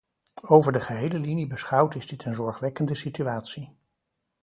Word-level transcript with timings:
Over 0.47 0.71
de 0.73 0.79
gehele 0.79 1.17
linie 1.19 1.47
beschouwd 1.47 1.95
is 1.95 2.07
dit 2.07 2.25
een 2.25 2.33
zorgwekkende 2.33 2.95
situatie. 2.95 3.75